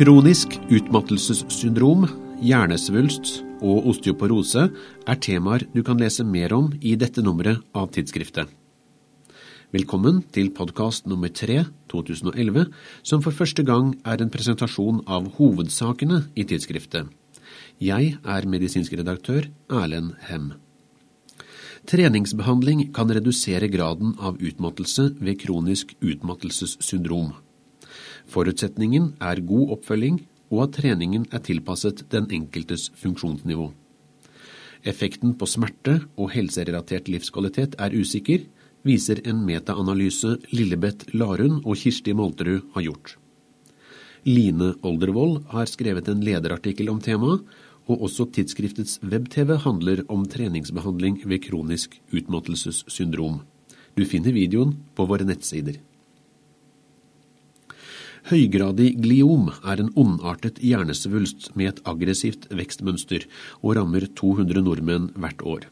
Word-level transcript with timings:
Kronisk 0.00 0.54
utmattelsessyndrom, 0.72 2.06
hjernesvulst 2.40 3.42
og 3.60 3.90
osteoporose 3.90 4.62
er 4.72 5.18
temaer 5.20 5.66
du 5.74 5.82
kan 5.84 6.00
lese 6.00 6.24
mer 6.24 6.54
om 6.56 6.70
i 6.80 6.94
dette 6.96 7.20
nummeret 7.20 7.60
av 7.76 7.90
tidsskriftet. 7.92 8.48
Velkommen 9.76 10.22
til 10.32 10.48
podkast 10.56 11.04
nummer 11.04 11.28
3 11.28 11.66
2011, 11.92 12.64
som 13.04 13.20
for 13.20 13.36
første 13.42 13.60
gang 13.68 13.90
er 14.08 14.24
en 14.24 14.32
presentasjon 14.32 15.02
av 15.04 15.28
hovedsakene 15.36 16.22
i 16.32 16.48
tidsskriftet. 16.48 17.12
Jeg 17.76 18.16
er 18.24 18.48
medisinsk 18.48 18.96
redaktør 18.96 19.50
Erlend 19.68 20.16
Hem. 20.30 20.54
Treningsbehandling 21.92 22.86
kan 22.96 23.12
redusere 23.12 23.68
graden 23.68 24.16
av 24.16 24.40
utmattelse 24.40 25.10
ved 25.20 25.42
kronisk 25.44 25.92
utmattelsessyndrom. 26.00 27.34
Forutsetningen 28.30 29.14
er 29.20 29.42
god 29.42 29.76
oppfølging 29.76 30.20
og 30.50 30.64
at 30.66 30.76
treningen 30.80 31.26
er 31.34 31.42
tilpasset 31.46 32.04
den 32.12 32.28
enkeltes 32.34 32.88
funksjonsnivå. 32.98 33.70
Effekten 34.90 35.34
på 35.38 35.48
smerte 35.50 35.98
og 36.16 36.30
helserelatert 36.34 37.10
livskvalitet 37.12 37.76
er 37.78 37.94
usikker, 37.94 38.46
viser 38.86 39.20
en 39.28 39.42
metaanalyse 39.44 40.38
Lillebeth 40.54 41.12
Larund 41.12 41.66
og 41.66 41.76
Kirsti 41.76 42.14
Malterud 42.16 42.70
har 42.74 42.86
gjort. 42.86 43.16
Line 44.24 44.74
Oldervold 44.84 45.42
har 45.52 45.68
skrevet 45.68 46.08
en 46.08 46.24
lederartikkel 46.24 46.90
om 46.92 47.00
temaet, 47.00 47.44
og 47.90 48.04
også 48.06 48.28
tidsskriftets 48.30 49.00
web-TV 49.02 49.56
handler 49.64 50.04
om 50.12 50.22
treningsbehandling 50.28 51.22
ved 51.26 51.42
kronisk 51.48 51.96
utmattelsessyndrom. 52.14 53.40
Du 53.96 54.04
finner 54.06 54.36
videoen 54.36 54.76
på 54.94 55.06
våre 55.10 55.26
nettsider. 55.26 55.80
Høygradig 58.28 58.98
gliom 59.00 59.48
er 59.64 59.80
en 59.80 59.90
ondartet 59.96 60.60
hjernesvulst 60.60 61.54
med 61.56 61.70
et 61.70 61.82
aggressivt 61.88 62.50
vekstmønster 62.52 63.24
og 63.62 63.78
rammer 63.78 64.04
200 64.20 64.60
nordmenn 64.66 65.08
hvert 65.16 65.40
år. 65.40 65.66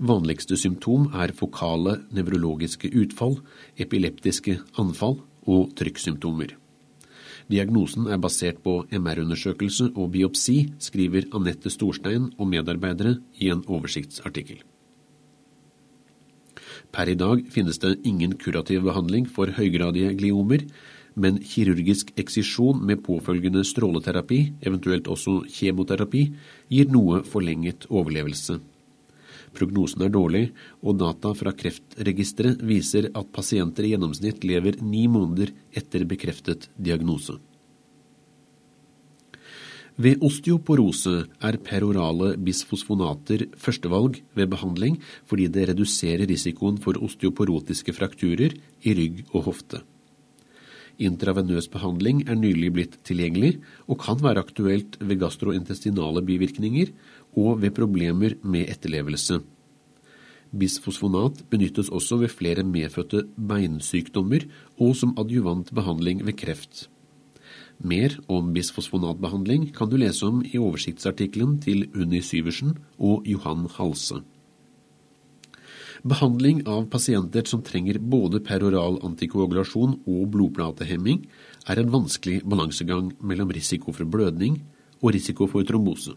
Vanligste 0.00 0.56
symptom 0.58 1.10
er 1.14 1.34
fokale 1.36 2.00
nevrologiske 2.16 2.90
utfall, 2.96 3.38
epileptiske 3.78 4.58
anfall 4.80 5.20
og 5.44 5.74
trykksymptomer. 5.78 6.56
Diagnosen 7.52 8.08
er 8.08 8.18
basert 8.18 8.62
på 8.64 8.78
MR-undersøkelse 8.88 9.90
og 9.92 10.14
biopsi, 10.14 10.70
skriver 10.80 11.28
Anette 11.36 11.70
Storstein 11.70 12.30
og 12.38 12.48
medarbeidere 12.48 13.18
i 13.36 13.52
en 13.52 13.60
oversiktsartikkel. 13.68 14.62
Per 16.94 17.10
i 17.10 17.18
dag 17.18 17.44
finnes 17.52 17.78
det 17.82 17.98
ingen 18.06 18.36
kurativ 18.40 18.84
behandling 18.86 19.26
for 19.28 19.52
høygradige 19.52 20.14
gliomer, 20.16 20.64
men 21.14 21.38
kirurgisk 21.38 22.10
eksisjon 22.18 22.82
med 22.86 23.02
påfølgende 23.06 23.62
stråleterapi, 23.66 24.40
eventuelt 24.66 25.08
også 25.10 25.40
kjemoterapi, 25.46 26.26
gir 26.72 26.90
noe 26.92 27.22
forlenget 27.28 27.86
overlevelse. 27.90 28.58
Prognosen 29.54 30.02
er 30.02 30.10
dårlig, 30.10 30.44
og 30.82 30.98
data 30.98 31.30
fra 31.38 31.54
Kreftregisteret 31.54 32.62
viser 32.66 33.10
at 33.14 33.32
pasienter 33.34 33.86
i 33.86 33.94
gjennomsnitt 33.94 34.42
lever 34.46 34.80
ni 34.82 35.06
måneder 35.06 35.54
etter 35.78 36.06
bekreftet 36.10 36.68
diagnose. 36.74 37.38
Ved 39.94 40.24
osteoporose 40.26 41.12
er 41.38 41.60
perorale 41.62 42.32
bisfosfonater 42.42 43.46
førstevalg 43.54 44.18
ved 44.34 44.50
behandling 44.50 44.96
fordi 45.30 45.46
det 45.54 45.68
reduserer 45.70 46.26
risikoen 46.26 46.80
for 46.82 46.98
osteoporotiske 46.98 47.94
frakturer 47.94 48.56
i 48.82 48.94
rygg 48.98 49.22
og 49.30 49.52
hofte. 49.52 49.84
Intravenøs 51.02 51.66
behandling 51.72 52.22
er 52.28 52.38
nylig 52.38 52.70
blitt 52.74 52.98
tilgjengelig, 53.06 53.58
og 53.90 53.98
kan 54.04 54.20
være 54.22 54.44
aktuelt 54.44 54.98
ved 55.00 55.18
gastrointestinale 55.22 56.22
bivirkninger 56.22 56.92
og 57.36 57.62
ved 57.62 57.74
problemer 57.74 58.36
med 58.42 58.70
etterlevelse. 58.70 59.40
Bisfosfonat 60.54 61.42
benyttes 61.50 61.90
også 61.90 62.20
ved 62.20 62.30
flere 62.30 62.62
medfødte 62.62 63.24
beinsykdommer 63.34 64.46
og 64.78 64.94
som 64.96 65.16
adjuvant 65.18 65.72
behandling 65.74 66.22
ved 66.26 66.38
kreft. 66.38 66.88
Mer 67.82 68.14
om 68.30 68.52
bisfosfonatbehandling 68.54 69.72
kan 69.74 69.90
du 69.90 69.96
lese 69.98 70.26
om 70.26 70.44
i 70.46 70.60
oversiktsartikkelen 70.62 71.58
til 71.64 71.88
Unni 71.90 72.22
Syversen 72.22 72.76
og 72.98 73.26
Johan 73.26 73.66
Halse. 73.78 74.22
Behandling 76.02 76.64
av 76.66 76.88
pasienter 76.90 77.46
som 77.46 77.62
trenger 77.62 78.00
både 78.02 78.40
peroral 78.42 78.98
antikoagulasjon 79.06 80.00
og 80.02 80.26
blodplatehemming, 80.34 81.22
er 81.70 81.80
en 81.80 81.92
vanskelig 81.92 82.42
balansegang 82.42 83.12
mellom 83.22 83.52
risiko 83.54 83.94
for 83.94 84.08
blødning 84.08 84.58
og 85.00 85.14
risiko 85.14 85.46
for 85.46 85.62
trombose. 85.68 86.16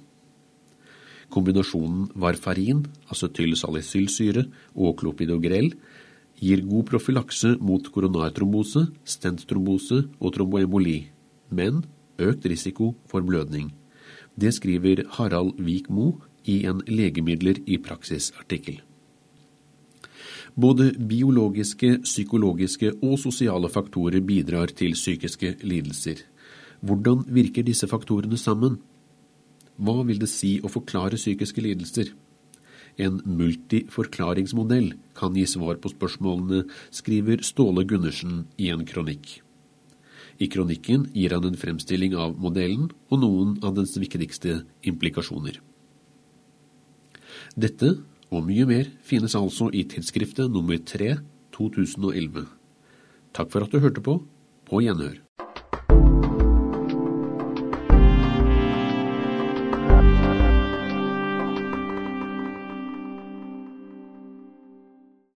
Kombinasjonen 1.30 2.08
varfarin, 2.16 2.86
acetylsalicylsyre 3.12 4.48
og 4.76 4.98
klopidogrel 5.02 5.74
gir 6.40 6.64
god 6.70 6.88
profylakse 6.88 7.56
mot 7.60 7.84
koronartrombose, 7.92 8.88
stenttrombose 9.04 10.06
og 10.20 10.34
tromboemboli, 10.38 11.00
men 11.50 11.84
økt 12.18 12.48
risiko 12.50 12.94
for 13.10 13.26
blødning. 13.26 13.74
Det 14.38 14.54
skriver 14.54 15.04
Harald 15.18 15.58
Vik 15.60 15.90
Mo 15.90 16.14
i 16.46 16.64
en 16.70 16.84
Legemidler 16.88 17.60
i 17.66 17.80
praksis-artikkel. 17.82 18.80
Både 20.58 20.90
biologiske, 20.98 22.00
psykologiske 22.02 22.96
og 23.06 23.20
sosiale 23.22 23.70
faktorer 23.70 24.24
bidrar 24.26 24.72
til 24.74 24.96
psykiske 24.98 25.60
lidelser. 25.62 26.24
Hvordan 26.82 27.26
virker 27.30 27.66
disse 27.66 27.86
faktorene 27.90 28.38
sammen? 28.42 28.80
Hva 29.78 30.02
vil 30.08 30.18
det 30.18 30.32
si 30.32 30.56
å 30.58 30.72
forklare 30.74 31.20
psykiske 31.20 31.62
lidelser? 31.62 32.10
En 32.98 33.20
multiforklaringsmodell 33.22 34.96
kan 35.18 35.38
gi 35.38 35.46
svar 35.46 35.78
på 35.78 35.94
spørsmålene, 35.94 36.64
skriver 36.90 37.46
Ståle 37.46 37.86
Gundersen 37.86 38.48
i 38.58 38.72
en 38.74 38.82
kronikk. 38.90 39.44
I 40.42 40.50
kronikken 40.50 41.06
gir 41.14 41.38
han 41.38 41.46
en 41.46 41.58
fremstilling 41.58 42.18
av 42.18 42.34
modellen 42.42 42.90
og 43.10 43.22
noen 43.22 43.56
av 43.62 43.78
dens 43.78 43.94
viktigste 43.98 44.64
implikasjoner. 44.90 45.62
Dette 47.58 47.94
og 48.32 48.44
mye 48.48 48.66
mer 48.68 48.90
finnes 49.08 49.36
altså 49.40 49.70
i 49.72 49.86
tidsskriftet 49.88 50.52
nummer 50.52 50.80
3 50.80 51.16
2011. 51.56 52.48
Takk 53.34 53.54
for 53.54 53.64
at 53.64 53.72
du 53.72 53.80
hørte 53.80 54.04
på. 54.04 54.20
På 54.68 54.82
gjenhør. 54.84 55.27